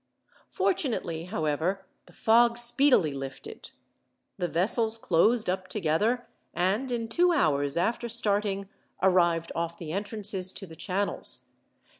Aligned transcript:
Fortunately, 0.49 1.25
however, 1.25 1.85
the 2.07 2.11
fog 2.11 2.57
speedily 2.57 3.13
lifted. 3.13 3.69
The 4.35 4.47
vessels 4.47 4.97
closed 4.97 5.47
up 5.47 5.67
together, 5.67 6.27
and, 6.55 6.91
in 6.91 7.07
two 7.07 7.31
hours 7.31 7.77
after 7.77 8.09
starting, 8.09 8.67
arrived 9.03 9.51
off 9.53 9.77
the 9.77 9.91
entrances 9.91 10.51
to 10.53 10.65
the 10.65 10.75
channels. 10.75 11.41